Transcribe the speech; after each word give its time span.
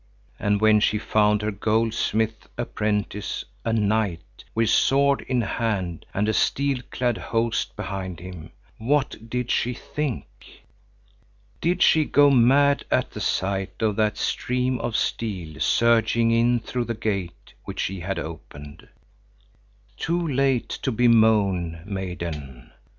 And 0.39 0.59
when 0.61 0.79
she 0.79 0.97
found 0.97 1.43
her 1.43 1.51
goldsmith's 1.51 2.47
apprentice 2.57 3.45
a 3.63 3.71
knight 3.71 4.43
with 4.55 4.71
sword 4.71 5.21
in 5.29 5.41
hand 5.41 6.07
and 6.11 6.27
a 6.27 6.33
steel 6.33 6.79
clad 6.89 7.19
host 7.19 7.75
behind 7.75 8.19
him, 8.19 8.49
what 8.79 9.29
did 9.29 9.51
she 9.51 9.75
think? 9.75 10.25
Did 11.61 11.83
she 11.83 12.05
go 12.05 12.31
mad 12.31 12.83
at 12.89 13.11
the 13.11 13.21
sight 13.21 13.79
of 13.83 13.95
that 13.97 14.17
stream 14.17 14.79
of 14.79 14.97
steel 14.97 15.59
surging 15.59 16.31
in 16.31 16.61
through 16.61 16.85
the 16.85 16.95
gate 16.95 17.53
which 17.65 17.81
she 17.81 17.99
had 17.99 18.17
opened? 18.17 18.87
Too 19.97 20.27
late 20.27 20.69
to 20.69 20.91
bemoan, 20.91 21.83
maiden! 21.85 22.71